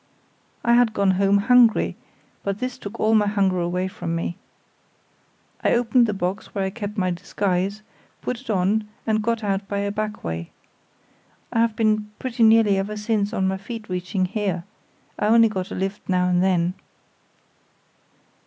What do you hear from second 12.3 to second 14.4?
nearly ever since on my feet reaching